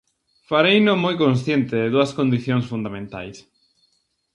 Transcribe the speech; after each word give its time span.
Fareino 0.49 0.93
moi 1.03 1.15
consciente 1.23 1.75
de 1.81 1.87
dúas 1.95 2.11
condicións 2.19 2.65
fundamentais. 2.71 3.37